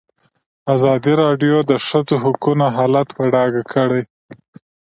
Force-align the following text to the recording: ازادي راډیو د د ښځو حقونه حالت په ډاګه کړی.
ازادي 0.75 1.13
راډیو 1.23 1.57
د 1.63 1.67
د 1.71 1.73
ښځو 1.87 2.15
حقونه 2.23 2.65
حالت 2.77 3.07
په 3.17 3.23
ډاګه 3.33 3.63
کړی. 3.73 4.03